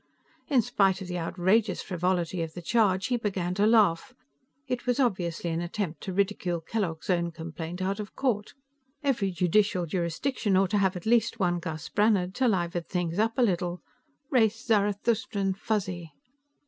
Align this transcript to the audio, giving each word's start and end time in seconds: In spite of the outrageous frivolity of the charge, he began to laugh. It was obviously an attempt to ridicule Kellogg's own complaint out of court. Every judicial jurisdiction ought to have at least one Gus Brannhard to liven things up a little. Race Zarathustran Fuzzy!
In 0.47 0.63
spite 0.63 0.99
of 1.03 1.07
the 1.07 1.19
outrageous 1.19 1.83
frivolity 1.83 2.41
of 2.41 2.55
the 2.55 2.61
charge, 2.63 3.05
he 3.05 3.17
began 3.17 3.53
to 3.53 3.67
laugh. 3.67 4.15
It 4.67 4.87
was 4.87 4.99
obviously 4.99 5.51
an 5.51 5.61
attempt 5.61 6.01
to 6.01 6.11
ridicule 6.13 6.59
Kellogg's 6.59 7.07
own 7.07 7.29
complaint 7.29 7.83
out 7.83 7.99
of 7.99 8.15
court. 8.15 8.55
Every 9.03 9.29
judicial 9.29 9.85
jurisdiction 9.85 10.57
ought 10.57 10.71
to 10.71 10.79
have 10.79 10.95
at 10.95 11.05
least 11.05 11.39
one 11.39 11.59
Gus 11.59 11.87
Brannhard 11.87 12.33
to 12.33 12.47
liven 12.47 12.81
things 12.81 13.19
up 13.19 13.37
a 13.37 13.43
little. 13.43 13.83
Race 14.31 14.65
Zarathustran 14.65 15.53
Fuzzy! 15.53 16.09